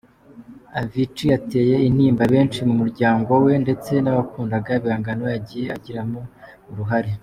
Avicii 0.81 1.31
yateye 1.33 1.75
intimba 1.87 2.23
benshi 2.33 2.59
mu 2.67 2.73
muryango 2.81 3.31
we 3.45 3.53
ndetse 3.63 3.91
n’abakundaga 3.99 4.69
ibihangano 4.79 5.23
yagiye 5.33 5.65
agiramo 5.77 6.21
uruhare. 6.71 7.11